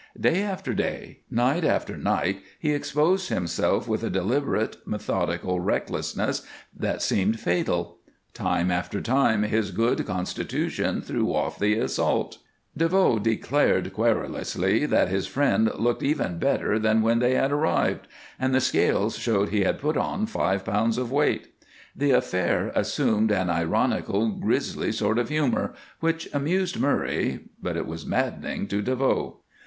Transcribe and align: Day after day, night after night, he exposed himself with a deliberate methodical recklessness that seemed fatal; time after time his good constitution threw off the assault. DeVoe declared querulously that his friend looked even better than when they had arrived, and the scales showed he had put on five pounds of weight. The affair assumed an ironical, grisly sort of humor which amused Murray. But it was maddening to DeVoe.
Day 0.19 0.41
after 0.41 0.73
day, 0.73 1.19
night 1.29 1.63
after 1.63 1.95
night, 1.95 2.41
he 2.57 2.73
exposed 2.73 3.29
himself 3.29 3.87
with 3.87 4.03
a 4.03 4.09
deliberate 4.09 4.77
methodical 4.83 5.59
recklessness 5.59 6.41
that 6.75 7.03
seemed 7.03 7.39
fatal; 7.39 7.99
time 8.33 8.71
after 8.71 8.99
time 8.99 9.43
his 9.43 9.69
good 9.69 10.03
constitution 10.07 11.03
threw 11.03 11.31
off 11.31 11.59
the 11.59 11.75
assault. 11.75 12.39
DeVoe 12.75 13.19
declared 13.19 13.93
querulously 13.93 14.87
that 14.87 15.09
his 15.09 15.27
friend 15.27 15.69
looked 15.77 16.01
even 16.01 16.39
better 16.39 16.79
than 16.79 17.03
when 17.03 17.19
they 17.19 17.35
had 17.35 17.51
arrived, 17.51 18.07
and 18.39 18.55
the 18.55 18.59
scales 18.59 19.15
showed 19.19 19.49
he 19.49 19.61
had 19.61 19.77
put 19.77 19.95
on 19.97 20.25
five 20.25 20.65
pounds 20.65 20.97
of 20.97 21.11
weight. 21.11 21.49
The 21.95 22.09
affair 22.09 22.71
assumed 22.73 23.31
an 23.31 23.51
ironical, 23.51 24.29
grisly 24.29 24.91
sort 24.91 25.19
of 25.19 25.29
humor 25.29 25.75
which 25.99 26.27
amused 26.33 26.79
Murray. 26.79 27.49
But 27.61 27.77
it 27.77 27.85
was 27.85 28.03
maddening 28.03 28.65
to 28.69 28.81
DeVoe. 28.81 29.37